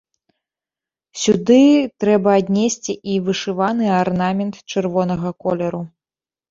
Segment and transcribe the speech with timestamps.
[1.23, 1.59] Сюды
[2.05, 5.89] трэба аднесці і вышываны арнамент чырвонага колеру.